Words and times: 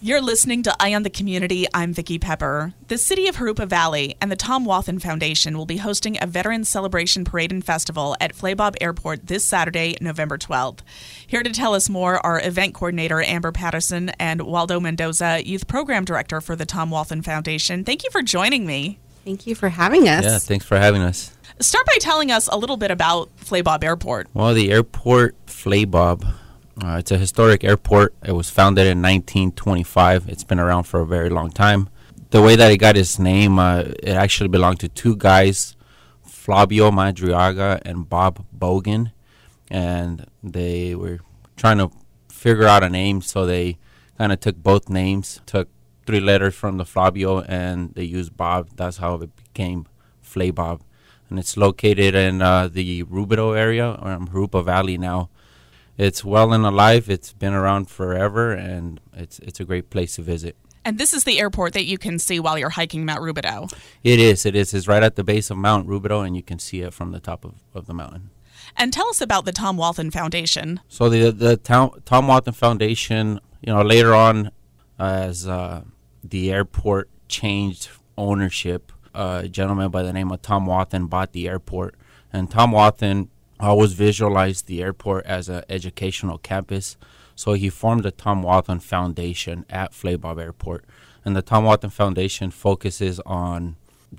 You're 0.00 0.20
listening 0.20 0.62
to 0.62 0.76
Eye 0.78 0.94
on 0.94 1.02
the 1.02 1.10
Community. 1.10 1.66
I'm 1.74 1.92
Vicki 1.92 2.20
Pepper. 2.20 2.72
The 2.86 2.96
City 2.96 3.26
of 3.26 3.34
Jurupa 3.34 3.66
Valley 3.66 4.16
and 4.22 4.30
the 4.30 4.36
Tom 4.36 4.64
Wathen 4.64 5.00
Foundation 5.00 5.58
will 5.58 5.66
be 5.66 5.78
hosting 5.78 6.16
a 6.22 6.26
Veterans 6.28 6.68
Celebration 6.68 7.24
Parade 7.24 7.50
and 7.50 7.64
Festival 7.64 8.14
at 8.20 8.32
Flabob 8.32 8.76
Airport 8.80 9.26
this 9.26 9.44
Saturday, 9.44 9.96
November 10.00 10.38
12th. 10.38 10.82
Here 11.26 11.42
to 11.42 11.50
tell 11.50 11.74
us 11.74 11.88
more 11.88 12.24
are 12.24 12.40
event 12.40 12.74
coordinator 12.74 13.20
Ambar 13.20 13.50
Patterson 13.50 14.10
and 14.20 14.42
Waldo 14.42 14.78
Mendoza, 14.78 15.44
youth 15.44 15.66
program 15.66 16.04
director 16.04 16.40
for 16.40 16.54
the 16.54 16.64
Tom 16.64 16.90
Wathen 16.90 17.22
Foundation. 17.22 17.82
Thank 17.82 18.04
you 18.04 18.10
for 18.10 18.22
joining 18.22 18.66
me. 18.66 19.00
Thank 19.24 19.48
you 19.48 19.56
for 19.56 19.68
having 19.68 20.08
us. 20.08 20.22
Yeah, 20.22 20.38
thanks 20.38 20.64
for 20.64 20.78
having 20.78 21.02
us. 21.02 21.36
Start 21.58 21.86
by 21.86 21.96
telling 21.98 22.30
us 22.30 22.46
a 22.46 22.56
little 22.56 22.76
bit 22.76 22.92
about 22.92 23.36
Flabob 23.38 23.82
Airport. 23.82 24.28
Well, 24.32 24.54
the 24.54 24.70
airport 24.70 25.34
Flabob, 25.46 26.34
uh, 26.82 26.96
it's 26.98 27.10
a 27.10 27.18
historic 27.18 27.64
airport. 27.64 28.14
It 28.24 28.32
was 28.32 28.50
founded 28.50 28.86
in 28.86 29.02
1925. 29.02 30.28
It's 30.28 30.44
been 30.44 30.60
around 30.60 30.84
for 30.84 31.00
a 31.00 31.06
very 31.06 31.28
long 31.28 31.50
time. 31.50 31.88
The 32.30 32.42
way 32.42 32.56
that 32.56 32.70
it 32.70 32.78
got 32.78 32.96
its 32.96 33.18
name, 33.18 33.58
uh, 33.58 33.84
it 34.02 34.10
actually 34.10 34.48
belonged 34.48 34.80
to 34.80 34.88
two 34.88 35.16
guys, 35.16 35.76
Flavio 36.24 36.90
Madariaga 36.90 37.80
and 37.84 38.08
Bob 38.08 38.44
Bogan, 38.56 39.12
and 39.70 40.26
they 40.42 40.94
were 40.94 41.20
trying 41.56 41.78
to 41.78 41.90
figure 42.28 42.66
out 42.66 42.84
a 42.84 42.88
name, 42.88 43.22
so 43.22 43.46
they 43.46 43.78
kind 44.18 44.32
of 44.32 44.40
took 44.40 44.56
both 44.56 44.88
names, 44.88 45.40
took 45.46 45.68
three 46.06 46.20
letters 46.20 46.54
from 46.54 46.76
the 46.76 46.84
Flavio, 46.84 47.40
and 47.42 47.94
they 47.94 48.04
used 48.04 48.36
Bob. 48.36 48.68
That's 48.76 48.98
how 48.98 49.14
it 49.14 49.30
became 49.36 49.86
Flabob 50.22 50.80
and 51.30 51.38
it's 51.38 51.56
located 51.56 52.14
in 52.14 52.40
uh, 52.40 52.68
the 52.68 53.04
Rubidoux 53.04 53.56
area, 53.56 53.98
or 54.00 54.12
um, 54.12 54.28
Jurupa 54.28 54.64
Valley 54.64 54.96
now. 54.96 55.28
It's 55.98 56.24
well 56.24 56.52
and 56.52 56.64
alive. 56.64 57.10
It's 57.10 57.32
been 57.32 57.52
around 57.52 57.90
forever, 57.90 58.52
and 58.52 59.00
it's 59.12 59.40
it's 59.40 59.58
a 59.58 59.64
great 59.64 59.90
place 59.90 60.14
to 60.14 60.22
visit. 60.22 60.56
And 60.84 60.96
this 60.96 61.12
is 61.12 61.24
the 61.24 61.38
airport 61.40 61.74
that 61.74 61.84
you 61.84 61.98
can 61.98 62.18
see 62.18 62.40
while 62.40 62.56
you're 62.56 62.70
hiking 62.70 63.04
Mount 63.04 63.20
Rubidoux. 63.20 63.70
It 64.02 64.20
is. 64.20 64.46
It 64.46 64.54
is. 64.54 64.72
It's 64.72 64.88
right 64.88 65.02
at 65.02 65.16
the 65.16 65.24
base 65.24 65.50
of 65.50 65.58
Mount 65.58 65.88
Rubidoux, 65.88 66.24
and 66.26 66.36
you 66.36 66.42
can 66.42 66.58
see 66.58 66.80
it 66.82 66.94
from 66.94 67.10
the 67.10 67.20
top 67.20 67.44
of, 67.44 67.56
of 67.74 67.86
the 67.86 67.94
mountain. 67.94 68.30
And 68.76 68.92
tell 68.92 69.08
us 69.08 69.20
about 69.20 69.44
the 69.44 69.52
Tom 69.52 69.76
Wathen 69.76 70.10
Foundation. 70.12 70.80
So 70.88 71.08
the 71.08 71.32
the 71.32 71.56
Tom, 71.56 72.00
Tom 72.04 72.28
Wathen 72.28 72.54
Foundation, 72.54 73.40
you 73.60 73.72
know, 73.72 73.82
later 73.82 74.14
on, 74.14 74.46
uh, 75.00 75.26
as 75.26 75.48
uh, 75.48 75.82
the 76.22 76.52
airport 76.52 77.10
changed 77.28 77.90
ownership, 78.16 78.92
a 79.14 79.48
gentleman 79.48 79.90
by 79.90 80.04
the 80.04 80.12
name 80.12 80.30
of 80.30 80.42
Tom 80.42 80.64
Wathen 80.64 81.08
bought 81.08 81.32
the 81.32 81.48
airport, 81.48 81.96
and 82.32 82.50
Tom 82.50 82.70
Wathen 83.58 83.68
always 83.68 83.92
visualized 83.92 84.66
the 84.66 84.82
airport 84.82 85.26
as 85.26 85.48
an 85.48 85.64
educational 85.68 86.38
campus. 86.38 86.96
So 87.34 87.52
he 87.52 87.70
formed 87.70 88.02
the 88.02 88.10
Tom 88.10 88.42
Wathen 88.42 88.80
Foundation 88.80 89.64
at 89.70 89.92
Flabob 89.92 90.40
Airport, 90.40 90.84
and 91.24 91.36
the 91.36 91.42
Tom 91.42 91.64
Wathen 91.64 91.90
Foundation 91.90 92.50
focuses 92.50 93.20
on 93.20 93.76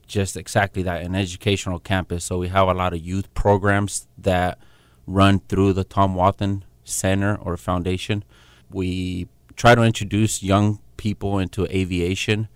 just 0.07 0.37
exactly 0.37 0.83
that 0.83 1.01
an 1.01 1.15
educational 1.15 1.79
campus. 1.79 2.23
So 2.25 2.37
we 2.37 2.47
have 2.49 2.67
a 2.67 2.73
lot 2.73 2.93
of 2.93 3.01
youth 3.01 3.33
programs 3.33 4.07
that 4.17 4.59
run 5.07 5.39
through 5.39 5.73
the 5.73 5.83
Tom 5.83 6.15
Wathen 6.15 6.63
Center 6.83 7.35
or 7.35 7.57
Foundation. 7.57 8.23
We 8.69 9.27
try 9.55 9.75
to 9.75 9.81
introduce 9.81 10.43
young 10.43 10.79
people 10.97 11.39
into 11.39 11.65
aviation 11.75 12.47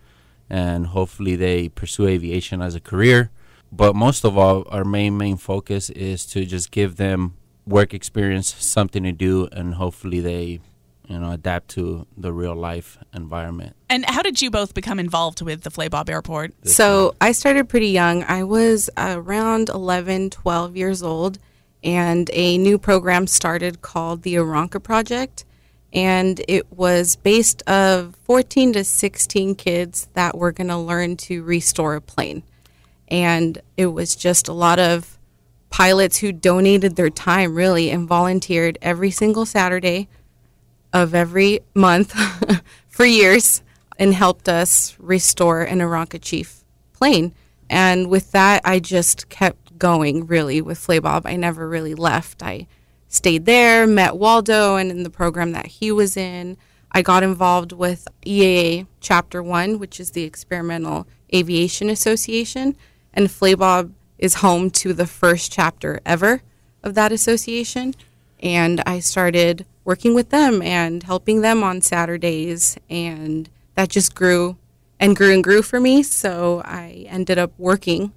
and 0.49 0.87
hopefully 0.87 1.35
they 1.35 1.69
pursue 1.69 2.07
aviation 2.07 2.61
as 2.61 2.75
a 2.75 2.79
career. 2.79 3.31
But 3.75 3.95
most 3.95 4.23
of 4.23 4.37
all, 4.37 4.67
our 4.69 4.85
main 4.85 5.17
main 5.17 5.37
focus 5.37 5.89
is 5.89 6.27
to 6.27 6.45
just 6.45 6.69
give 6.69 6.97
them 6.97 7.33
work 7.65 7.91
experience, 7.93 8.53
something 8.53 9.01
to 9.01 9.11
do, 9.11 9.47
and 9.51 9.73
hopefully 9.73 10.19
they, 10.19 10.59
you 11.07 11.17
know, 11.17 11.31
adapt 11.31 11.69
to 11.69 12.05
the 12.15 12.31
real 12.31 12.53
life 12.53 12.99
environment. 13.15 13.75
And 13.89 14.05
how 14.05 14.21
did 14.21 14.43
you 14.43 14.51
both 14.51 14.75
become 14.75 14.99
involved 14.99 15.41
with 15.41 15.63
the 15.63 15.71
Flabob 15.71 16.07
Airport? 16.07 16.53
So 16.67 17.15
I 17.19 17.31
started 17.31 17.67
pretty 17.67 17.89
young. 17.89 18.23
I 18.25 18.43
was 18.43 18.91
around 18.95 19.69
11, 19.69 20.29
12 20.29 20.77
years 20.77 21.01
old, 21.01 21.39
and 21.83 22.29
a 22.31 22.59
new 22.59 22.77
program 22.77 23.25
started 23.25 23.81
called 23.81 24.21
the 24.21 24.35
Aeronca 24.35 24.83
Project 24.83 25.45
and 25.95 26.41
it 26.47 26.71
was 26.71 27.15
based 27.17 27.61
of 27.67 28.15
14 28.23 28.73
to 28.73 28.83
16 28.83 29.53
kids 29.55 30.07
that 30.13 30.35
were 30.35 30.51
going 30.51 30.69
to 30.69 30.77
learn 30.77 31.15
to 31.17 31.43
restore 31.43 31.95
a 31.95 32.01
plane 32.01 32.41
and 33.13 33.61
it 33.77 33.85
was 33.85 34.15
just 34.15 34.47
a 34.47 34.53
lot 34.53 34.79
of 34.79 35.19
pilots 35.69 36.17
who 36.17 36.31
donated 36.31 36.95
their 36.95 37.11
time 37.11 37.53
really 37.53 37.91
and 37.91 38.07
volunteered 38.07 38.77
every 38.81 39.11
single 39.11 39.45
saturday 39.45 40.09
of 40.91 41.13
every 41.13 41.59
month 41.75 42.11
for 42.89 43.05
years 43.05 43.61
and 43.99 44.15
helped 44.15 44.49
us 44.49 44.95
restore 44.99 45.61
an 45.61 45.77
Aeronca 45.79 46.19
Chief 46.19 46.63
plane. 46.91 47.33
And 47.69 48.09
with 48.09 48.31
that 48.31 48.61
i 48.65 48.79
just 48.79 49.29
kept 49.29 49.77
going 49.77 50.25
really 50.25 50.61
with 50.61 50.79
flabob 50.79 51.21
i 51.25 51.35
never 51.35 51.69
really 51.69 51.93
left. 51.93 52.41
I 52.41 52.67
stayed 53.07 53.45
there, 53.45 53.85
met 53.85 54.17
Waldo, 54.17 54.75
and 54.75 54.89
in 54.89 55.03
the 55.03 55.09
program 55.11 55.51
that 55.51 55.67
he 55.67 55.91
was 55.91 56.17
in, 56.17 56.57
I 56.91 57.03
got 57.03 57.21
involved 57.21 57.71
with 57.71 58.07
EAA 58.25 58.87
Chapter 59.01 59.43
1, 59.43 59.77
which 59.77 59.99
is 59.99 60.11
the 60.11 60.23
Experimental 60.23 61.07
Aviation 61.31 61.89
Association. 61.89 62.75
And 63.13 63.27
Flabob 63.27 63.91
is 64.17 64.35
home 64.35 64.69
to 64.71 64.93
the 64.93 65.05
first 65.05 65.51
chapter 65.51 65.99
ever 66.05 66.41
of 66.83 66.95
that 66.95 67.11
association. 67.11 67.93
And 68.39 68.81
I 68.85 68.99
started 68.99 69.65
working 69.85 70.13
with 70.13 70.29
them 70.29 70.61
and 70.61 71.03
helping 71.03 71.41
them 71.41 71.63
on 71.63 71.81
Saturdays. 71.81 72.77
And 72.89 73.49
that 73.75 73.89
just 73.89 74.15
grew 74.15 74.57
and 74.99 75.15
grew 75.15 75.33
and 75.33 75.43
grew 75.43 75.61
for 75.61 75.79
me. 75.79 76.03
So 76.03 76.61
I 76.65 77.05
ended 77.07 77.37
up 77.37 77.51
working 77.57 78.13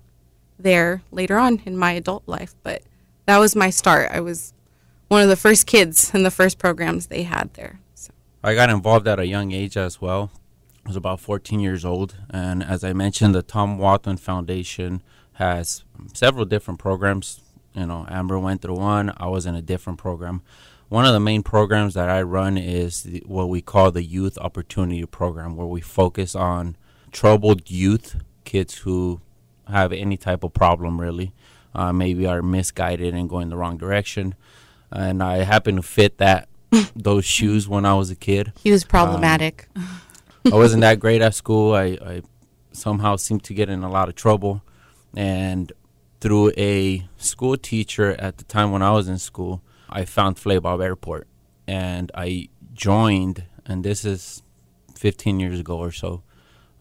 there 0.58 1.02
later 1.10 1.38
on 1.38 1.62
in 1.66 1.76
my 1.76 1.92
adult 1.92 2.22
life. 2.26 2.54
But 2.62 2.82
that 3.26 3.38
was 3.38 3.56
my 3.56 3.70
start. 3.70 4.10
I 4.12 4.20
was 4.20 4.52
one 5.08 5.22
of 5.22 5.28
the 5.28 5.36
first 5.36 5.66
kids 5.66 6.12
in 6.14 6.22
the 6.22 6.30
first 6.30 6.58
programs 6.58 7.06
they 7.06 7.22
had 7.22 7.52
there. 7.54 7.80
So. 7.94 8.12
I 8.42 8.54
got 8.54 8.70
involved 8.70 9.06
at 9.06 9.18
a 9.18 9.26
young 9.26 9.52
age 9.52 9.76
as 9.76 10.00
well. 10.00 10.30
I 10.86 10.88
was 10.88 10.94
about 10.94 11.18
14 11.18 11.58
years 11.58 11.84
old, 11.84 12.14
and 12.30 12.62
as 12.62 12.84
I 12.84 12.92
mentioned, 12.92 13.34
the 13.34 13.42
Tom 13.42 13.76
Wathen 13.76 14.18
Foundation 14.18 15.02
has 15.32 15.82
several 16.14 16.44
different 16.44 16.78
programs. 16.78 17.40
You 17.74 17.86
know, 17.86 18.06
Ambar 18.08 18.38
went 18.38 18.62
through 18.62 18.76
one. 18.76 19.12
I 19.16 19.26
was 19.26 19.46
in 19.46 19.56
a 19.56 19.60
different 19.62 19.98
program. 19.98 20.42
One 20.88 21.04
of 21.04 21.12
the 21.12 21.18
main 21.18 21.42
programs 21.42 21.94
that 21.94 22.08
I 22.08 22.22
run 22.22 22.56
is 22.56 23.02
the, 23.02 23.20
what 23.26 23.48
we 23.48 23.62
call 23.62 23.90
the 23.90 24.04
Youth 24.04 24.38
Opportunity 24.38 25.04
Program, 25.06 25.56
where 25.56 25.66
we 25.66 25.80
focus 25.80 26.36
on 26.36 26.76
troubled 27.10 27.68
youth, 27.68 28.22
kids 28.44 28.78
who 28.78 29.20
have 29.66 29.92
any 29.92 30.16
type 30.16 30.44
of 30.44 30.54
problem, 30.54 31.00
really. 31.00 31.32
Uh, 31.74 31.92
maybe 31.92 32.28
are 32.28 32.42
misguided 32.42 33.12
and 33.12 33.28
going 33.28 33.48
the 33.48 33.56
wrong 33.56 33.76
direction 33.76 34.36
and 34.92 35.22
I 35.22 35.38
happened 35.38 35.78
to 35.78 35.82
fit 35.82 36.18
that 36.18 36.48
those 36.96 37.24
shoes 37.24 37.68
when 37.68 37.84
I 37.84 37.94
was 37.94 38.10
a 38.10 38.16
kid. 38.16 38.52
He 38.62 38.70
was 38.70 38.84
problematic. 38.84 39.68
Um, 39.76 40.00
I 40.52 40.54
wasn't 40.54 40.82
that 40.82 41.00
great 41.00 41.22
at 41.22 41.34
school. 41.34 41.74
I, 41.74 41.98
I 42.04 42.22
somehow 42.72 43.16
seemed 43.16 43.44
to 43.44 43.54
get 43.54 43.68
in 43.68 43.82
a 43.82 43.90
lot 43.90 44.08
of 44.08 44.14
trouble, 44.14 44.62
and 45.16 45.72
through 46.20 46.52
a 46.56 47.06
school 47.16 47.56
teacher 47.56 48.12
at 48.18 48.38
the 48.38 48.44
time 48.44 48.70
when 48.70 48.82
I 48.82 48.92
was 48.92 49.08
in 49.08 49.18
school, 49.18 49.62
I 49.88 50.04
found 50.04 50.36
Flabob 50.36 50.82
Airport, 50.82 51.26
and 51.66 52.10
I 52.14 52.48
joined. 52.74 53.44
And 53.64 53.84
this 53.84 54.04
is 54.04 54.42
15 54.94 55.40
years 55.40 55.58
ago 55.60 55.78
or 55.78 55.90
so, 55.90 56.22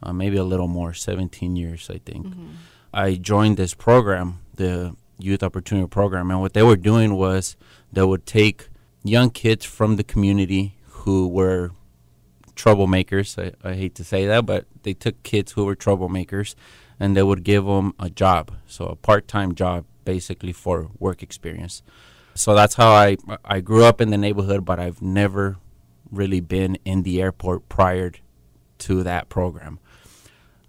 uh, 0.04 0.14
maybe 0.14 0.38
a 0.38 0.44
little 0.44 0.68
more, 0.68 0.94
17 0.94 1.56
years, 1.56 1.90
I 1.90 1.98
think. 2.00 2.28
I 2.94 3.16
joined 3.16 3.58
this 3.58 3.74
program, 3.74 4.40
the 4.56 4.96
Youth 5.18 5.44
Opportunity 5.44 5.88
Program, 5.88 6.30
and 6.32 6.42
what 6.42 6.54
they 6.54 6.64
were 6.64 6.76
doing 6.76 7.16
was 7.16 7.56
they 7.92 8.04
would 8.04 8.26
take 8.26 8.70
young 9.04 9.30
kids 9.32 9.66
from 9.66 9.96
the 9.96 10.04
community 10.04 10.76
who 11.04 11.28
were 11.28 11.72
troublemakers. 12.56 13.38
I, 13.38 13.70
I 13.70 13.74
hate 13.74 13.96
to 13.96 14.04
say 14.04 14.26
that, 14.26 14.46
but 14.46 14.66
they 14.84 14.94
took 14.94 15.22
kids 15.24 15.54
who 15.54 15.66
were 15.66 15.76
troublemakers 15.76 16.56
and 17.00 17.16
they 17.16 17.24
would 17.24 17.44
give 17.44 17.66
them 17.66 17.94
a 18.00 18.10
job, 18.10 18.52
so 18.68 18.86
a 18.86 18.96
part-time 18.96 19.54
job 19.54 19.86
basically 20.06 20.54
for 20.54 20.90
work 21.00 21.22
experience. 21.22 21.84
So 22.36 22.54
that's 22.54 22.76
how 22.76 22.92
I 22.92 23.18
I 23.44 23.60
grew 23.62 23.84
up 23.84 24.02
in 24.02 24.10
the 24.12 24.18
neighborhood, 24.18 24.66
but 24.66 24.80
I've 24.80 25.02
never 25.02 25.58
really 26.12 26.42
been 26.42 26.78
in 26.86 27.04
the 27.04 27.22
airport 27.22 27.68
prior 27.70 28.12
to 28.80 29.04
that 29.04 29.30
program. 29.30 29.80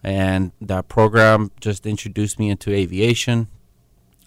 And 0.03 0.53
that 0.61 0.89
program 0.89 1.51
just 1.61 1.87
introduced 1.87 2.39
me 2.39 2.51
into 2.51 2.73
aviation. 2.73 3.49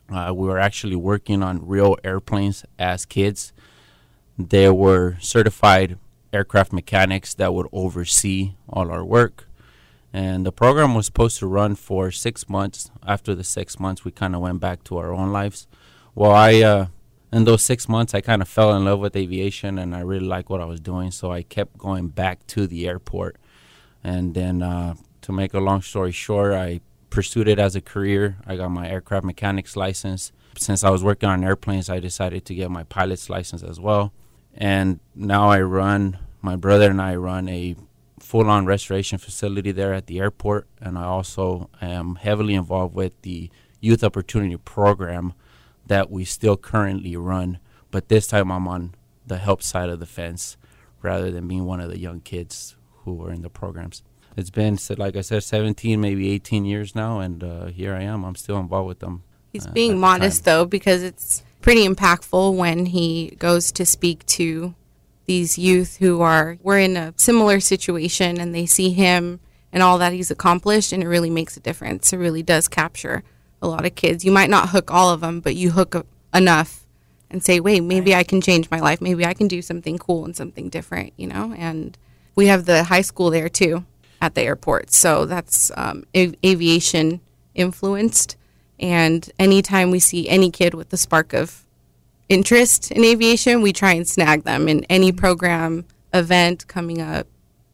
Uh, 0.09 0.33
we 0.35 0.47
were 0.47 0.59
actually 0.59 0.95
working 0.95 1.41
on 1.41 1.65
real 1.65 1.95
airplanes 2.03 2.65
as 2.77 3.05
kids. 3.05 3.53
There 4.37 4.73
were 4.73 5.17
certified 5.19 5.97
aircraft 6.31 6.73
mechanics 6.73 7.33
that 7.35 7.53
would 7.53 7.67
oversee 7.71 8.55
all 8.67 8.91
our 8.91 9.03
work. 9.03 9.47
And 10.11 10.45
the 10.45 10.51
program 10.51 10.95
was 10.95 11.05
supposed 11.05 11.37
to 11.39 11.47
run 11.47 11.75
for 11.75 12.11
six 12.11 12.49
months. 12.49 12.89
After 13.05 13.35
the 13.35 13.43
six 13.43 13.79
months, 13.79 14.03
we 14.03 14.11
kind 14.11 14.35
of 14.35 14.41
went 14.41 14.59
back 14.59 14.83
to 14.85 14.97
our 14.97 15.13
own 15.13 15.31
lives. 15.31 15.67
Well, 16.15 16.31
I, 16.31 16.61
uh, 16.61 16.87
in 17.31 17.43
those 17.43 17.63
six 17.63 17.87
months, 17.87 18.15
I 18.15 18.21
kind 18.21 18.41
of 18.41 18.47
fell 18.47 18.75
in 18.75 18.85
love 18.85 18.99
with 18.99 19.15
aviation 19.15 19.77
and 19.77 19.95
I 19.95 20.01
really 20.01 20.25
liked 20.25 20.49
what 20.49 20.61
I 20.61 20.65
was 20.65 20.79
doing. 20.79 21.11
So 21.11 21.31
I 21.31 21.43
kept 21.43 21.77
going 21.77 22.07
back 22.07 22.45
to 22.47 22.65
the 22.65 22.87
airport. 22.87 23.37
And 24.03 24.33
then, 24.33 24.63
uh, 24.63 24.95
to 25.21 25.31
make 25.31 25.53
a 25.53 25.59
long 25.59 25.81
story 25.81 26.11
short, 26.11 26.53
I 26.53 26.81
pursued 27.09 27.47
it 27.47 27.59
as 27.59 27.75
a 27.75 27.81
career. 27.81 28.37
I 28.47 28.55
got 28.55 28.69
my 28.69 28.89
aircraft 28.89 29.25
mechanics 29.25 29.75
license. 29.75 30.31
Since 30.57 30.83
I 30.83 30.89
was 30.89 31.03
working 31.03 31.29
on 31.29 31.43
airplanes, 31.43 31.89
I 31.89 31.99
decided 31.99 32.45
to 32.45 32.55
get 32.55 32.71
my 32.71 32.83
pilot's 32.83 33.29
license 33.29 33.61
as 33.61 33.79
well. 33.79 34.11
And 34.55 34.99
now 35.15 35.49
I 35.49 35.61
run, 35.61 36.17
my 36.41 36.55
brother 36.55 36.89
and 36.89 37.01
I 37.01 37.15
run 37.15 37.47
a 37.49 37.75
full 38.19 38.49
on 38.49 38.65
restoration 38.65 39.17
facility 39.17 39.71
there 39.71 39.93
at 39.93 40.07
the 40.07 40.19
airport. 40.19 40.67
And 40.81 40.97
I 40.97 41.05
also 41.05 41.69
am 41.81 42.15
heavily 42.15 42.55
involved 42.55 42.95
with 42.95 43.19
the 43.21 43.49
Youth 43.79 44.03
Opportunity 44.03 44.57
Program 44.57 45.33
that 45.87 46.11
we 46.11 46.25
still 46.25 46.57
currently 46.57 47.15
run. 47.15 47.59
But 47.91 48.09
this 48.09 48.27
time 48.27 48.51
I'm 48.51 48.67
on 48.67 48.95
the 49.25 49.37
help 49.37 49.63
side 49.63 49.89
of 49.89 49.99
the 49.99 50.05
fence 50.05 50.57
rather 51.01 51.31
than 51.31 51.47
being 51.47 51.65
one 51.65 51.79
of 51.79 51.89
the 51.89 51.99
young 51.99 52.19
kids 52.19 52.75
who 53.03 53.23
are 53.23 53.31
in 53.31 53.41
the 53.41 53.49
programs. 53.49 54.03
It's 54.35 54.49
been, 54.49 54.77
like 54.97 55.15
I 55.15 55.21
said, 55.21 55.43
17, 55.43 55.99
maybe 55.99 56.31
18 56.31 56.65
years 56.65 56.95
now, 56.95 57.19
and 57.19 57.43
uh, 57.43 57.65
here 57.67 57.93
I 57.93 58.03
am. 58.03 58.23
I'm 58.23 58.35
still 58.35 58.57
involved 58.57 58.87
with 58.87 58.99
them. 58.99 59.23
He's 59.51 59.65
uh, 59.67 59.71
being 59.71 59.99
modest 59.99 60.45
time. 60.45 60.53
though 60.53 60.65
because 60.65 61.03
it's 61.03 61.43
pretty 61.61 61.87
impactful 61.87 62.55
when 62.55 62.87
he 62.87 63.35
goes 63.39 63.71
to 63.73 63.85
speak 63.85 64.25
to 64.25 64.73
these 65.25 65.57
youth 65.57 65.97
who 65.97 66.21
are 66.21 66.57
we're 66.63 66.79
in 66.79 66.97
a 66.97 67.13
similar 67.15 67.59
situation 67.59 68.39
and 68.39 68.55
they 68.55 68.65
see 68.65 68.89
him 68.91 69.39
and 69.71 69.83
all 69.83 69.99
that 69.99 70.13
he's 70.13 70.31
accomplished 70.31 70.91
and 70.91 71.03
it 71.03 71.07
really 71.07 71.29
makes 71.29 71.55
a 71.55 71.59
difference. 71.59 72.11
It 72.11 72.17
really 72.17 72.41
does 72.41 72.67
capture 72.67 73.23
a 73.61 73.67
lot 73.67 73.85
of 73.85 73.95
kids. 73.95 74.25
You 74.25 74.31
might 74.31 74.49
not 74.49 74.69
hook 74.69 74.89
all 74.89 75.11
of 75.11 75.21
them, 75.21 75.39
but 75.39 75.55
you 75.55 75.71
hook 75.71 76.07
enough 76.33 76.85
and 77.29 77.43
say, 77.43 77.59
"Wait, 77.59 77.81
maybe 77.83 78.15
I 78.15 78.23
can 78.23 78.41
change 78.41 78.71
my 78.71 78.79
life. 78.79 79.01
Maybe 79.01 79.25
I 79.25 79.33
can 79.35 79.47
do 79.47 79.61
something 79.61 79.99
cool 79.99 80.25
and 80.25 80.35
something 80.35 80.69
different," 80.69 81.13
you 81.17 81.27
know? 81.27 81.53
And 81.55 81.95
we 82.35 82.47
have 82.47 82.65
the 82.65 82.85
high 82.85 83.01
school 83.01 83.29
there 83.29 83.49
too 83.49 83.85
at 84.21 84.33
the 84.33 84.41
airport. 84.41 84.91
So 84.91 85.25
that's 85.25 85.71
um, 85.77 86.05
av- 86.15 86.35
aviation 86.43 87.21
influenced. 87.53 88.35
And 88.79 89.29
anytime 89.37 89.91
we 89.91 89.99
see 89.99 90.29
any 90.29 90.51
kid 90.51 90.73
with 90.73 90.89
the 90.89 90.97
spark 90.97 91.33
of 91.33 91.65
interest 92.29 92.91
in 92.91 93.03
aviation, 93.03 93.61
we 93.61 93.73
try 93.73 93.93
and 93.93 94.07
snag 94.07 94.43
them 94.43 94.67
in 94.67 94.85
any 94.85 95.11
program, 95.11 95.85
event 96.13 96.67
coming 96.67 97.01
up, 97.01 97.27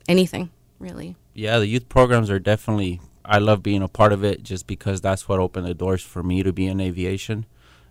anything 0.07 0.49
really. 0.79 1.15
Yeah, 1.33 1.59
the 1.59 1.67
youth 1.67 1.89
programs 1.89 2.29
are 2.29 2.39
definitely. 2.39 3.01
I 3.23 3.39
love 3.39 3.63
being 3.63 3.81
a 3.81 3.87
part 3.87 4.13
of 4.13 4.23
it 4.23 4.43
just 4.43 4.67
because 4.67 5.01
that's 5.01 5.27
what 5.27 5.39
opened 5.39 5.65
the 5.65 5.73
doors 5.73 6.03
for 6.03 6.21
me 6.21 6.43
to 6.43 6.53
be 6.53 6.67
in 6.67 6.79
aviation, 6.79 7.45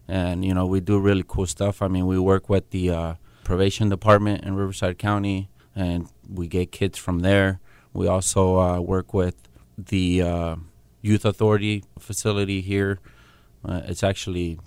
and 0.07 0.45
you 0.45 0.55
know 0.55 0.65
we 0.65 0.81
do 0.81 0.99
really 0.99 1.25
cool 1.27 1.47
stuff. 1.47 1.83
I 1.83 1.89
mean, 1.89 2.07
we 2.07 2.19
work 2.19 2.49
with 2.49 2.71
the 2.71 2.91
uh, 2.91 3.15
probation 3.43 3.89
department 3.89 4.45
in 4.45 4.55
Riverside 4.55 4.99
County, 4.99 5.51
and 5.75 6.09
we 6.29 6.47
get 6.47 6.73
kids 6.73 6.99
from 6.99 7.21
there. 7.21 7.61
We 7.93 8.07
also 8.07 8.59
uh, 8.59 8.81
work 8.81 9.13
with 9.13 9.37
the 9.77 10.23
uh, 10.23 10.57
youth 11.05 11.25
authority 11.27 11.85
facility 11.99 12.63
here. 12.63 12.99
Uh, 13.65 13.83
it's 13.85 14.03
actually 14.03 14.59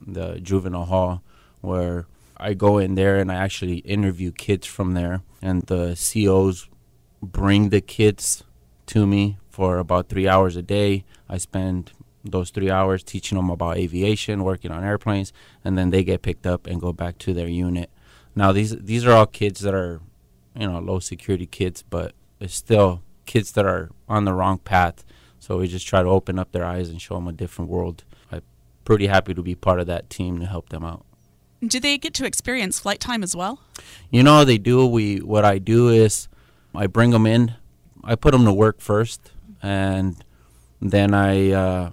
the 0.00 0.38
juvenile 0.40 0.86
hall 0.86 1.22
where 1.60 2.06
I 2.36 2.54
go 2.54 2.78
in 2.78 2.94
there 2.94 3.16
and 3.18 3.30
I 3.30 3.34
actually 3.34 3.78
interview 3.78 4.30
kids 4.30 4.66
from 4.66 4.94
there, 4.94 5.22
and 5.42 5.62
the 5.62 5.98
COs 5.98 6.68
bring 7.20 7.68
the 7.68 7.80
kids 7.80 8.44
to 8.86 9.06
me 9.06 9.36
for 9.50 9.78
about 9.78 10.08
three 10.08 10.28
hours 10.28 10.56
a 10.56 10.62
day. 10.62 11.04
I 11.28 11.38
spend 11.38 11.92
those 12.24 12.50
three 12.50 12.70
hours 12.70 13.02
teaching 13.02 13.36
them 13.36 13.50
about 13.50 13.76
aviation, 13.76 14.44
working 14.44 14.70
on 14.70 14.84
airplanes, 14.84 15.32
and 15.64 15.76
then 15.76 15.90
they 15.90 16.04
get 16.04 16.22
picked 16.22 16.46
up 16.46 16.66
and 16.66 16.80
go 16.80 16.92
back 16.92 17.18
to 17.18 17.34
their 17.34 17.48
unit. 17.48 17.90
Now 18.36 18.52
these 18.52 18.76
these 18.76 19.04
are 19.04 19.12
all 19.12 19.26
kids 19.26 19.60
that 19.60 19.74
are, 19.74 20.00
you 20.54 20.68
know, 20.68 20.78
low 20.78 21.00
security 21.00 21.46
kids, 21.46 21.82
but 21.82 22.12
it's 22.38 22.54
still 22.54 23.02
kids 23.26 23.52
that 23.52 23.66
are 23.66 23.90
on 24.08 24.24
the 24.24 24.32
wrong 24.32 24.58
path. 24.58 25.04
So 25.40 25.58
we 25.58 25.66
just 25.66 25.86
try 25.86 26.02
to 26.02 26.08
open 26.08 26.38
up 26.38 26.52
their 26.52 26.64
eyes 26.64 26.88
and 26.88 27.00
show 27.00 27.16
them 27.16 27.26
a 27.26 27.32
different 27.32 27.70
world. 27.70 28.04
I'm 28.30 28.42
pretty 28.84 29.08
happy 29.08 29.34
to 29.34 29.42
be 29.42 29.54
part 29.54 29.80
of 29.80 29.86
that 29.88 30.08
team 30.08 30.38
to 30.38 30.46
help 30.46 30.68
them 30.68 30.84
out. 30.84 31.04
Do 31.66 31.80
they 31.80 31.98
get 31.98 32.14
to 32.14 32.24
experience 32.24 32.78
flight 32.78 33.00
time 33.00 33.22
as 33.22 33.34
well? 33.34 33.60
You 34.10 34.22
know, 34.22 34.44
they 34.44 34.58
do. 34.58 34.86
We 34.86 35.18
what 35.18 35.44
I 35.44 35.58
do 35.58 35.88
is 35.88 36.28
I 36.74 36.86
bring 36.86 37.10
them 37.10 37.26
in. 37.26 37.54
I 38.04 38.14
put 38.14 38.32
them 38.32 38.44
to 38.44 38.52
work 38.52 38.80
first, 38.80 39.32
and 39.62 40.22
then 40.80 41.12
I 41.12 41.50
uh, 41.50 41.90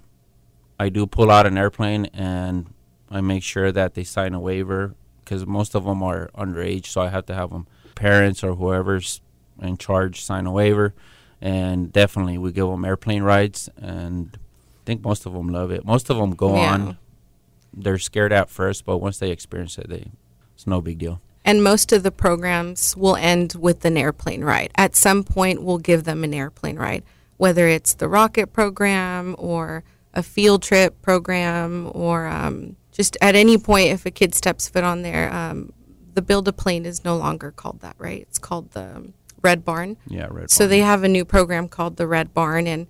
I 0.78 0.88
do 0.88 1.06
pull 1.06 1.30
out 1.30 1.46
an 1.46 1.58
airplane 1.58 2.06
and 2.14 2.72
I 3.10 3.20
make 3.20 3.42
sure 3.42 3.72
that 3.72 3.94
they 3.94 4.04
sign 4.04 4.32
a 4.32 4.40
waiver 4.40 4.94
because 5.24 5.44
most 5.46 5.74
of 5.74 5.84
them 5.84 6.02
are 6.02 6.30
underage, 6.36 6.86
so 6.86 7.00
I 7.00 7.08
have 7.08 7.26
to 7.26 7.34
have 7.34 7.50
them 7.50 7.66
parents 7.94 8.44
or 8.44 8.54
whoever's 8.54 9.20
in 9.60 9.76
charge 9.76 10.22
sign 10.22 10.46
a 10.46 10.52
waiver, 10.52 10.94
and 11.40 11.92
definitely 11.92 12.38
we 12.38 12.52
give 12.52 12.66
them 12.68 12.84
airplane 12.84 13.22
rides, 13.22 13.68
and 13.76 14.30
I 14.36 14.82
think 14.86 15.02
most 15.04 15.26
of 15.26 15.32
them 15.32 15.48
love 15.48 15.70
it. 15.70 15.84
Most 15.84 16.10
of 16.10 16.16
them 16.16 16.32
go 16.34 16.54
Yeah. 16.56 16.72
on. 16.74 16.98
They're 17.72 17.98
scared 17.98 18.32
at 18.32 18.48
first, 18.50 18.84
but 18.84 18.98
once 18.98 19.18
they 19.18 19.30
experience 19.30 19.78
it, 19.78 19.88
they 19.88 20.10
it's 20.54 20.66
no 20.66 20.80
big 20.80 20.98
deal. 20.98 21.20
And 21.44 21.62
most 21.62 21.92
of 21.92 22.02
the 22.02 22.10
programs 22.10 22.96
will 22.96 23.14
end 23.16 23.54
with 23.58 23.84
an 23.84 23.96
airplane 23.96 24.42
ride. 24.42 24.70
At 24.76 24.96
some 24.96 25.22
point, 25.22 25.62
we'll 25.62 25.78
give 25.78 26.04
them 26.04 26.24
an 26.24 26.34
airplane 26.34 26.76
ride, 26.76 27.04
whether 27.36 27.68
it's 27.68 27.94
the 27.94 28.08
rocket 28.08 28.52
program 28.52 29.36
or 29.38 29.84
a 30.12 30.22
field 30.22 30.62
trip 30.62 31.00
program, 31.00 31.90
or 31.94 32.26
um, 32.26 32.76
just 32.90 33.16
at 33.20 33.36
any 33.36 33.56
point, 33.56 33.90
if 33.90 34.04
a 34.04 34.10
kid 34.10 34.34
steps 34.34 34.68
foot 34.68 34.82
on 34.82 35.02
there, 35.02 35.32
um, 35.32 35.72
the 36.14 36.22
build 36.22 36.48
a 36.48 36.52
plane 36.52 36.84
is 36.84 37.04
no 37.04 37.16
longer 37.16 37.52
called 37.52 37.80
that, 37.80 37.94
right? 37.98 38.22
It's 38.22 38.38
called 38.38 38.72
the 38.72 38.96
um, 38.96 39.14
Red 39.42 39.64
Barn. 39.64 39.96
Yeah, 40.06 40.24
red. 40.24 40.32
Barn. 40.32 40.48
So 40.48 40.66
they 40.66 40.80
have 40.80 41.04
a 41.04 41.08
new 41.08 41.24
program 41.24 41.68
called 41.68 41.96
the 41.96 42.06
Red 42.06 42.34
Barn, 42.34 42.66
and 42.66 42.86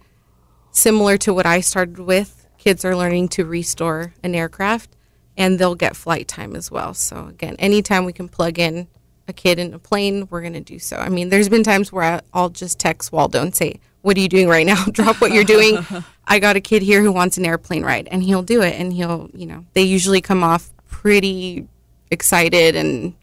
similar 0.71 1.17
to 1.19 1.35
what 1.35 1.47
I 1.47 1.61
started 1.61 1.99
with, 1.99 2.47
kids 2.59 2.85
are 2.85 2.97
learning 2.97 3.29
to 3.29 3.45
restore 3.45 4.15
an 4.23 4.35
aircraft, 4.35 4.97
and 5.37 5.59
they'll 5.59 5.75
get 5.75 5.97
flight 5.97 6.29
time 6.29 6.57
as 6.57 6.71
well. 6.71 6.95
So 6.95 7.27
again, 7.27 7.57
anytime 7.59 8.05
we 8.05 8.13
can 8.13 8.29
plug 8.29 8.59
in 8.59 8.89
a 9.27 9.33
kid 9.33 9.59
in 9.59 9.75
a 9.75 9.79
plane, 9.79 10.27
we're 10.31 10.41
going 10.41 10.55
to 10.55 10.61
do 10.61 10.79
so. 10.79 10.97
I 10.97 11.09
mean, 11.09 11.29
there's 11.29 11.49
been 11.49 11.63
times 11.63 11.93
where 11.93 12.21
I'll 12.33 12.49
just 12.49 12.79
text 12.79 13.13
Waldo 13.13 13.43
and 13.43 13.55
say, 13.55 13.81
"What 14.03 14.17
are 14.17 14.21
you 14.21 14.29
doing 14.29 14.49
right 14.49 14.67
now? 14.67 14.85
Drop 14.93 15.21
what 15.21 15.33
you're 15.33 15.45
doing. 15.45 15.85
I 16.27 16.39
got 16.39 16.57
a 16.57 16.61
kid 16.61 16.83
here 16.83 17.03
who 17.03 17.13
wants 17.13 17.39
an 17.39 17.47
airplane 17.47 17.85
ride," 17.85 18.09
and 18.11 18.23
he'll 18.23 18.43
do 18.43 18.63
it. 18.63 18.75
And 18.81 18.93
he'll, 18.93 19.31
you 19.35 19.47
know, 19.47 19.65
they 19.75 19.83
usually 19.83 20.21
come 20.21 20.43
off 20.43 20.73
pretty 20.89 21.69
excited 22.11 22.75
and 22.75 23.15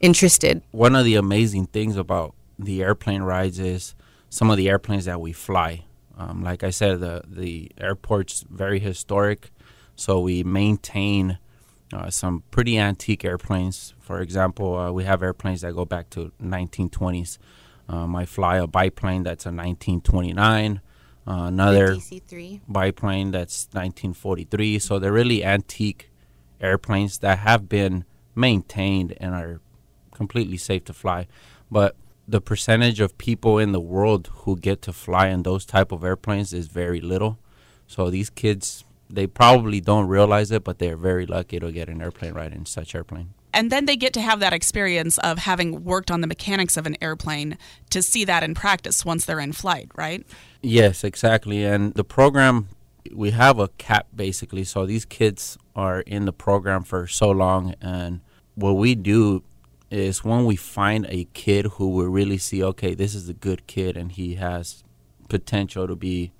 interested. 0.00 0.62
one 0.72 0.94
of 0.94 1.04
the 1.04 1.14
amazing 1.14 1.66
things 1.66 1.96
about 1.96 2.34
the 2.58 2.82
airplane 2.82 3.22
rides 3.22 3.58
is 3.58 3.94
some 4.28 4.50
of 4.50 4.56
the 4.56 4.68
airplanes 4.68 5.04
that 5.04 5.20
we 5.20 5.32
fly. 5.32 5.84
Um, 6.18 6.42
like 6.42 6.64
I 6.64 6.70
said, 6.70 7.00
the 7.00 7.22
the 7.26 7.70
airport's 7.78 8.44
very 8.48 8.78
historic, 8.78 9.50
so 9.94 10.20
we 10.20 10.42
maintain 10.42 11.38
uh, 11.92 12.10
some 12.10 12.42
pretty 12.50 12.78
antique 12.78 13.24
airplanes. 13.24 13.94
For 14.00 14.20
example, 14.20 14.76
uh, 14.76 14.92
we 14.92 15.04
have 15.04 15.22
airplanes 15.22 15.60
that 15.60 15.74
go 15.74 15.84
back 15.84 16.10
to 16.10 16.32
1920s. 16.42 17.38
Um, 17.88 18.16
I 18.16 18.24
fly 18.24 18.56
a 18.56 18.66
biplane 18.66 19.22
that's 19.22 19.46
a 19.46 19.50
1929. 19.50 20.80
Uh, 21.28 21.32
another 21.46 21.96
DC-3. 21.96 22.60
biplane 22.68 23.30
that's 23.30 23.66
1943. 23.72 24.78
So 24.78 24.98
they're 24.98 25.12
really 25.12 25.44
antique 25.44 26.10
airplanes 26.60 27.18
that 27.18 27.40
have 27.40 27.68
been 27.68 28.04
maintained 28.34 29.14
and 29.18 29.34
are 29.34 29.60
completely 30.12 30.56
safe 30.56 30.84
to 30.84 30.92
fly. 30.92 31.26
But 31.70 31.96
the 32.28 32.40
percentage 32.40 33.00
of 33.00 33.16
people 33.18 33.58
in 33.58 33.72
the 33.72 33.80
world 33.80 34.30
who 34.32 34.56
get 34.56 34.82
to 34.82 34.92
fly 34.92 35.28
in 35.28 35.42
those 35.42 35.64
type 35.64 35.92
of 35.92 36.02
airplanes 36.02 36.52
is 36.52 36.66
very 36.66 37.00
little. 37.00 37.38
So 37.86 38.10
these 38.10 38.30
kids, 38.30 38.84
they 39.08 39.26
probably 39.26 39.80
don't 39.80 40.08
realize 40.08 40.50
it, 40.50 40.64
but 40.64 40.78
they're 40.78 40.96
very 40.96 41.26
lucky 41.26 41.60
to 41.60 41.70
get 41.70 41.88
an 41.88 42.02
airplane 42.02 42.34
ride 42.34 42.52
in 42.52 42.66
such 42.66 42.94
airplane. 42.94 43.30
And 43.52 43.70
then 43.70 43.86
they 43.86 43.96
get 43.96 44.12
to 44.14 44.20
have 44.20 44.40
that 44.40 44.52
experience 44.52 45.18
of 45.18 45.38
having 45.38 45.84
worked 45.84 46.10
on 46.10 46.20
the 46.20 46.26
mechanics 46.26 46.76
of 46.76 46.84
an 46.84 46.96
airplane 47.00 47.56
to 47.90 48.02
see 48.02 48.24
that 48.24 48.42
in 48.42 48.54
practice 48.54 49.04
once 49.04 49.24
they're 49.24 49.40
in 49.40 49.52
flight, 49.52 49.88
right? 49.94 50.26
Yes, 50.62 51.04
exactly. 51.04 51.64
And 51.64 51.94
the 51.94 52.04
program, 52.04 52.68
we 53.14 53.30
have 53.30 53.58
a 53.58 53.68
cap 53.68 54.08
basically. 54.14 54.64
So 54.64 54.84
these 54.84 55.04
kids 55.06 55.56
are 55.74 56.00
in 56.00 56.26
the 56.26 56.32
program 56.32 56.82
for 56.82 57.06
so 57.06 57.30
long. 57.30 57.74
And 57.80 58.20
what 58.56 58.72
we 58.72 58.94
do 58.94 59.42
is 59.90 60.24
when 60.24 60.44
we 60.44 60.56
find 60.56 61.06
a 61.08 61.24
kid 61.32 61.66
who 61.66 61.90
we 61.90 62.04
really 62.04 62.38
see, 62.38 62.62
okay, 62.62 62.94
this 62.94 63.14
is 63.14 63.28
a 63.28 63.34
good 63.34 63.66
kid 63.66 63.96
and 63.96 64.12
he 64.12 64.34
has 64.34 64.82
potential 65.28 65.86
to 65.86 65.96
be 65.96 66.32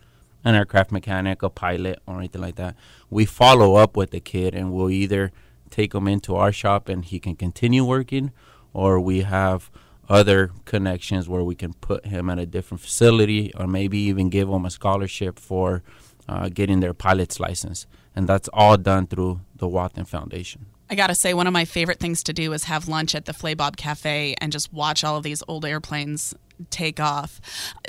an 0.44 0.54
aircraft 0.54 0.92
mechanic, 0.92 1.42
a 1.42 1.50
pilot, 1.50 2.00
or 2.06 2.18
anything 2.18 2.40
like 2.40 2.54
that, 2.56 2.76
we 3.10 3.24
follow 3.24 3.74
up 3.74 3.96
with 3.96 4.10
the 4.10 4.20
kid 4.20 4.54
and 4.54 4.72
we'll 4.72 4.90
either 4.90 5.32
take 5.70 5.94
him 5.94 6.06
into 6.06 6.36
our 6.36 6.52
shop 6.52 6.88
and 6.88 7.04
he 7.04 7.18
can 7.18 7.34
continue 7.34 7.84
working, 7.84 8.30
or 8.72 9.00
we 9.00 9.22
have 9.22 9.70
other 10.08 10.52
connections 10.64 11.28
where 11.28 11.42
we 11.42 11.56
can 11.56 11.72
put 11.74 12.06
him 12.06 12.30
at 12.30 12.38
a 12.38 12.46
different 12.46 12.80
facility 12.80 13.52
or 13.58 13.66
maybe 13.66 13.98
even 13.98 14.28
give 14.28 14.48
him 14.48 14.64
a 14.64 14.70
scholarship 14.70 15.38
for 15.38 15.82
uh, 16.28 16.48
getting 16.48 16.78
their 16.78 16.94
pilot's 16.94 17.40
license. 17.40 17.86
And 18.14 18.28
that's 18.28 18.48
all 18.52 18.76
done 18.76 19.08
through 19.08 19.40
the 19.54 19.66
Wathen 19.66 20.04
Foundation. 20.04 20.66
I 20.88 20.94
gotta 20.94 21.14
say, 21.14 21.34
one 21.34 21.46
of 21.46 21.52
my 21.52 21.64
favorite 21.64 21.98
things 21.98 22.22
to 22.24 22.32
do 22.32 22.52
is 22.52 22.64
have 22.64 22.88
lunch 22.88 23.14
at 23.14 23.24
the 23.24 23.32
Flabob 23.32 23.76
Cafe 23.76 24.36
and 24.40 24.52
just 24.52 24.72
watch 24.72 25.02
all 25.02 25.16
of 25.16 25.24
these 25.24 25.42
old 25.48 25.64
airplanes 25.64 26.34
take 26.70 27.00
off. 27.00 27.40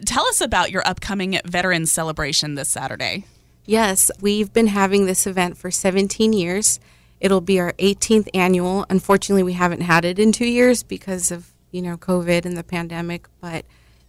Tell 0.06 0.26
us 0.26 0.42
about 0.42 0.72
your 0.72 0.86
upcoming 0.88 1.40
Veterans 1.46 1.92
Celebration 1.92 2.56
this 2.56 2.70
Saturday. 2.70 3.26
Yes, 3.66 4.10
we've 4.20 4.52
been 4.52 4.68
having 4.68 5.06
this 5.06 5.28
event 5.28 5.58
for 5.58 5.70
17 5.70 6.34
years. 6.34 6.80
It'll 7.20 7.42
be 7.42 7.60
our 7.60 7.74
18th 7.74 8.30
annual. 8.34 8.86
Unfortunately, 8.90 9.44
we 9.44 9.54
haven't 9.54 9.82
had 9.82 10.06
it 10.06 10.20
in 10.20 10.32
two 10.32 10.46
years 10.46 10.84
because 10.84 11.32
of 11.32 11.54
you 11.72 11.82
know 11.82 11.98
COVID 11.98 12.46
and 12.46 12.58
the 12.58 12.64
pandemic, 12.64 13.28
but 13.42 13.66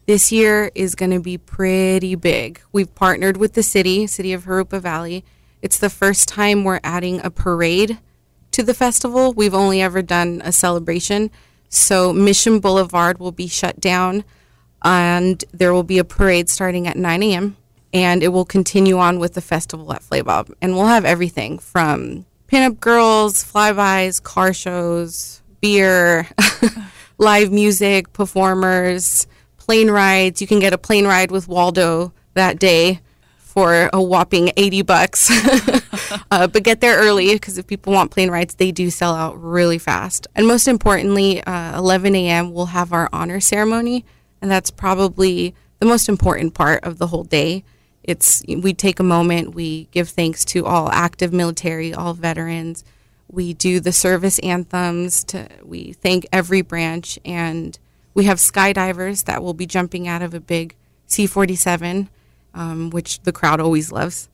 this 0.07 0.33
year 0.33 0.71
is 0.75 0.95
going 0.95 1.11
to 1.11 1.21
be 1.21 1.37
pretty 1.37 2.15
big. 2.15 2.63
We've 2.73 2.95
partnered 2.95 3.37
with 3.37 3.53
the 3.53 3.63
city, 3.63 4.07
City 4.07 4.33
of 4.33 4.45
Jurupa 4.45 4.81
Valley. 4.81 5.25
It's 5.61 5.79
the 5.79 5.91
first 5.91 6.29
time 6.29 6.65
we're 6.65 6.81
adding 6.83 7.21
a 7.23 7.31
parade 7.31 7.99
to 8.59 8.65
the 8.65 8.75
festival. 8.75 9.33
We've 9.35 9.55
only 9.55 9.81
ever 9.81 10.03
done 10.03 10.43
a 10.45 10.51
celebration. 10.51 11.31
So 11.69 12.13
Mission 12.13 12.59
Boulevard 12.59 13.19
will 13.19 13.31
be 13.31 13.47
shut 13.47 13.79
down 13.79 14.25
and 14.83 15.45
there 15.53 15.73
will 15.73 15.85
be 15.85 15.99
a 15.99 16.05
parade 16.05 16.49
starting 16.51 16.89
at 16.89 16.97
9 16.97 17.23
a.m. 17.23 17.57
and 17.95 18.21
it 18.21 18.29
will 18.29 18.45
continue 18.45 18.99
on 18.99 19.21
with 19.21 19.35
the 19.35 19.41
festival 19.41 19.93
at 19.93 20.03
Flabob. 20.03 20.53
And 20.61 20.75
we'll 20.75 20.89
have 20.89 21.05
everything 21.05 21.61
from 21.61 22.27
pinup 22.49 22.81
girls, 22.81 23.45
flybys, 23.45 24.21
car 24.21 24.53
shows, 24.53 25.41
beer, 25.61 26.27
live 27.19 27.53
music, 27.53 28.13
performers, 28.13 29.29
plane 29.57 29.89
rides. 29.89 30.41
You 30.41 30.49
can 30.49 30.59
get 30.59 30.73
a 30.73 30.79
plane 30.79 31.07
ride 31.07 31.31
with 31.31 31.47
Waldo 31.47 32.13
that 32.35 32.59
day 32.59 33.03
for 33.37 33.89
a 33.93 34.03
whopping 34.03 34.51
80 34.57 34.83
bucks. 34.83 35.31
uh, 36.31 36.47
but 36.47 36.63
get 36.63 36.81
there 36.81 36.99
early 36.99 37.33
because 37.33 37.59
if 37.59 37.67
people 37.67 37.93
want 37.93 38.11
plane 38.11 38.31
rides, 38.31 38.55
they 38.55 38.73
do 38.73 38.91
sell 38.91 39.15
out 39.15 39.41
really 39.43 39.79
fast. 39.79 40.27
And 40.35 40.47
most 40.47 40.69
importantly, 40.69 41.43
uh, 41.45 41.79
11 41.79 42.15
a.m., 42.15 42.53
we'll 42.53 42.67
have 42.67 42.93
our 42.93 43.09
honor 43.13 43.41
ceremony. 43.41 44.05
And 44.41 44.51
that's 44.51 44.71
probably 44.71 45.55
the 45.79 45.87
most 45.87 46.09
important 46.09 46.55
part 46.55 46.85
of 46.85 46.99
the 46.99 47.09
whole 47.09 47.25
day. 47.25 47.65
It's 48.03 48.43
we 48.47 48.73
take 48.73 49.01
a 49.01 49.05
moment, 49.05 49.55
we 49.55 49.89
give 49.91 50.09
thanks 50.09 50.45
to 50.47 50.65
all 50.65 50.91
active 50.91 51.33
military, 51.33 51.93
all 51.93 52.15
veterans. 52.15 52.85
We 53.31 53.53
do 53.53 53.81
the 53.81 53.93
service 53.93 54.39
anthems 54.39 55.23
to 55.25 55.49
we 55.63 55.93
thank 55.93 56.27
every 56.33 56.63
branch 56.63 57.19
and 57.25 57.79
we 58.15 58.25
have 58.25 58.39
skydivers 58.39 59.25
that 59.25 59.43
will 59.43 59.53
be 59.53 59.67
jumping 59.67 60.09
out 60.09 60.23
of 60.23 60.33
a 60.33 60.41
big 60.41 60.75
C-47 61.07 62.09
um, 62.55 62.91
which 62.91 63.21
the 63.21 63.33
crowd 63.33 63.61
always 63.61 63.93
loves. 63.93 64.29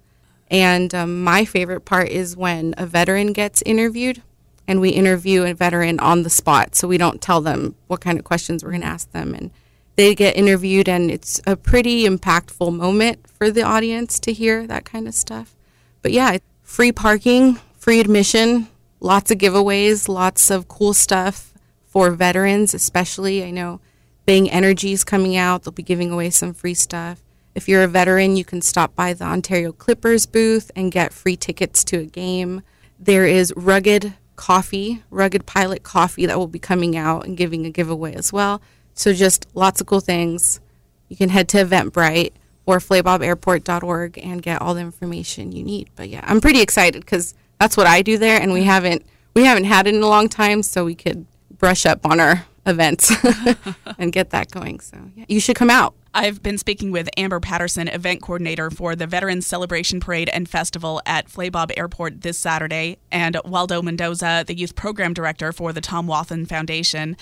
And 0.51 0.95
um, 0.95 1.23
my 1.23 1.45
favorite 1.45 1.85
part 1.85 2.09
is 2.09 2.37
when 2.37 2.75
a 2.77 2.87
veteran 2.87 3.33
gets 3.33 3.63
interviewed 3.63 4.23
and 4.67 4.81
we 4.81 4.91
interview 4.91 5.45
a 5.45 5.55
veteran 5.55 6.01
on 6.01 6.23
the 6.23 6.31
spot. 6.31 6.75
So 6.75 6.89
we 6.89 6.99
don't 6.99 7.21
tell 7.21 7.41
them 7.41 7.75
what 7.87 8.01
kind 8.01 8.19
of 8.19 8.25
questions 8.25 8.63
we're 8.63 8.71
going 8.71 8.83
to 8.83 8.87
ask 8.87 9.11
them. 9.13 9.35
And 9.35 9.51
they 9.97 10.15
get 10.15 10.37
interviewed, 10.37 10.89
and 10.89 11.11
it's 11.11 11.41
a 11.47 11.57
pretty 11.57 12.05
impactful 12.05 12.75
moment 12.75 13.29
for 13.31 13.51
the 13.51 13.63
audience 13.63 14.19
to 14.21 14.33
hear 14.33 14.67
that 14.67 14.85
kind 14.85 15.07
of 15.07 15.15
stuff. 15.15 15.55
But 16.03 16.13
yeah, 16.13 16.39
free 16.63 16.91
parking, 16.91 17.61
free 17.79 18.01
admission, 18.01 18.69
lots 18.99 19.31
of 19.31 19.39
giveaways, 19.39 20.09
lots 20.09 20.51
of 20.51 20.67
cool 20.67 20.95
stuff 20.95 21.53
for 21.85 22.11
veterans, 22.11 22.75
especially. 22.75 23.45
I 23.45 23.51
know 23.51 23.81
Bang 24.27 24.51
Energy 24.51 24.93
is 24.93 25.05
coming 25.05 25.37
out, 25.37 25.63
they'll 25.63 25.73
be 25.73 25.83
giving 25.83 26.11
away 26.11 26.31
some 26.31 26.55
free 26.55 26.75
stuff. 26.75 27.21
If 27.54 27.68
you're 27.68 27.84
a 27.84 27.88
veteran, 27.88 28.37
you 28.37 28.44
can 28.44 28.61
stop 28.61 28.94
by 28.96 29.12
the 29.12 29.25
Ontario 29.25 29.70
Clippers 29.73 30.26
booth 30.26 30.70
and 30.75 30.90
get 30.90 31.12
free 31.12 31.37
tickets 31.37 31.84
to 31.84 31.99
a 31.99 32.04
game. 32.04 32.62
There 32.99 33.26
is 33.26 33.52
Rugged 33.56 34.14
Coffee, 34.37 35.02
Rugged 35.11 35.46
Pilot 35.46 35.84
Coffee 35.84 36.26
that 36.26 36.37
will 36.37 36.49
be 36.49 36.58
coming 36.58 36.96
out 36.96 37.25
and 37.25 37.37
giving 37.37 37.64
a 37.64 37.70
giveaway 37.70 38.14
as 38.14 38.32
well. 38.32 38.61
So 38.94 39.12
just 39.12 39.46
lots 39.54 39.80
of 39.80 39.87
cool 39.87 40.00
things. 40.00 40.61
You 41.08 41.16
can 41.16 41.28
head 41.28 41.49
to 41.50 41.58
Eventbrite 41.58 42.32
or 42.66 42.78
flaybobairport.org 42.78 44.18
and 44.18 44.42
get 44.42 44.61
all 44.61 44.75
the 44.75 44.80
information 44.80 45.52
you 45.52 45.62
need. 45.62 45.90
But 45.94 46.08
yeah, 46.08 46.23
I'm 46.25 46.40
pretty 46.40 46.61
excited 46.61 47.04
because 47.04 47.34
that's 47.61 47.76
what 47.76 47.87
I 47.87 48.02
do 48.02 48.18
there, 48.18 48.40
and 48.40 48.52
we 48.52 48.64
haven't 48.64 49.04
we 49.34 49.44
haven't 49.44 49.64
had 49.64 49.87
it 49.87 49.94
in 49.94 50.02
a 50.02 50.08
long 50.08 50.28
time, 50.28 50.62
so 50.62 50.84
we 50.84 50.94
could 50.94 51.26
brush 51.58 51.87
up 51.87 52.06
on 52.06 52.20
our 52.20 52.46
events 52.66 53.12
and 53.99 54.12
get 54.12 54.30
that 54.30 54.50
going. 54.50 54.80
So 54.80 54.99
yeah, 55.14 55.25
you 55.28 55.40
should 55.40 55.56
come 55.56 55.70
out. 55.70 55.94
I've 56.16 56.44
been 56.44 56.59
speaking 56.59 56.92
with 56.92 57.09
Ambar 57.16 57.40
Patterson, 57.40 57.88
event 57.88 58.23
coordinator 58.23 58.71
for 58.71 58.94
the 58.94 59.04
Veterans 59.04 59.49
Celebration 59.49 59.99
Parade 59.99 60.28
and 60.28 60.49
Festival 60.49 61.02
at 61.04 61.26
Flabob 61.26 61.73
Airport 61.76 62.21
this 62.21 62.38
Saturday, 62.38 62.99
and 63.11 63.37
Waldo 63.44 63.83
Mendoza, 63.83 64.44
the 64.47 64.56
youth 64.56 64.76
program 64.76 65.12
director 65.12 65.52
for 65.52 65.73
the 65.73 65.80
Tom 65.80 66.06
Wathen 66.06 66.47
Foundation. 66.47 67.16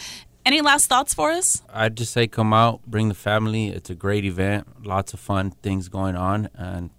Any 0.45 0.61
last 0.61 0.89
thoughts 0.91 1.15
for 1.15 1.31
us? 1.31 1.63
I'd 1.73 1.97
just 1.97 2.13
say 2.13 2.27
come 2.27 2.53
out, 2.53 2.83
bring 2.87 3.09
the 3.09 3.15
family. 3.15 3.69
It's 3.69 3.89
a 3.89 3.95
great 3.95 4.27
event, 4.27 4.85
lots 4.85 5.15
of 5.15 5.21
fun 5.21 5.53
things 5.63 5.89
going 5.89 6.15
on, 6.15 6.51
and 6.55 6.91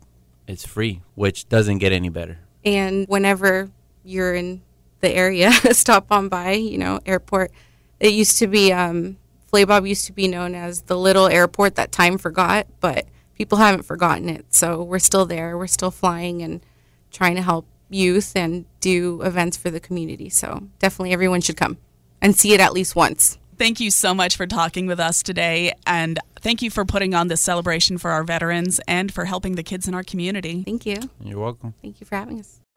it's 0.48 0.66
free, 0.66 1.04
which 1.14 1.48
doesn't 1.48 1.78
get 1.78 1.92
any 1.92 2.10
better. 2.10 2.40
And 2.66 3.06
whenever 3.08 3.70
you're 4.04 4.34
in 4.34 4.64
the 5.02 5.12
area, 5.12 5.52
stop 5.74 6.08
on 6.10 6.28
by, 6.28 6.54
you 6.54 6.80
know, 6.80 7.02
airport. 7.06 7.52
It 8.00 8.14
used 8.14 8.40
to 8.40 8.48
be, 8.48 8.74
um, 8.74 9.18
Flabob 9.54 9.88
used 9.88 10.06
to 10.08 10.14
be 10.14 10.28
known 10.28 10.56
as 10.56 10.84
the 10.84 10.98
little 10.98 11.28
airport 11.28 11.76
that 11.76 11.92
time 11.92 12.18
forgot, 12.18 12.66
but 12.80 13.06
people 13.38 13.60
haven't 13.60 13.84
forgotten 13.84 14.28
it. 14.28 14.46
So 14.50 14.82
we're 14.82 15.00
still 15.00 15.28
there. 15.28 15.58
We're 15.58 15.68
still 15.68 15.92
flying 15.92 16.42
and 16.42 16.62
trying 17.12 17.36
to 17.36 17.44
help 17.44 17.68
youth 17.90 18.32
and 18.36 18.66
do 18.80 19.22
events 19.22 19.56
for 19.56 19.70
the 19.70 19.80
community. 19.80 20.30
So 20.30 20.64
definitely 20.80 21.14
everyone 21.14 21.42
should 21.42 21.58
come 21.58 21.78
and 22.20 22.36
see 22.36 22.54
it 22.54 22.60
at 22.60 22.74
least 22.74 22.96
once. 22.96 23.38
Thank 23.56 23.80
you 23.80 23.92
so 23.92 24.16
much 24.16 24.36
for 24.36 24.48
talking 24.48 24.88
with 24.88 25.00
us 25.00 25.22
today. 25.22 25.74
And 25.86 26.18
thank 26.42 26.64
you 26.64 26.72
for 26.72 26.84
putting 26.84 27.14
on 27.14 27.28
this 27.28 27.42
celebration 27.42 28.00
for 28.00 28.10
our 28.10 28.24
veterans 28.24 28.82
and 28.88 29.14
for 29.14 29.26
helping 29.26 29.54
the 29.54 29.64
kids 29.64 29.88
in 29.88 29.94
our 29.94 30.04
community. 30.04 30.64
Thank 30.64 30.88
you. 30.88 30.98
You're 31.22 31.40
welcome. 31.40 31.76
Thank 31.84 32.02
you 32.02 32.08
for 32.08 32.16
having 32.16 32.40
us. 32.40 32.63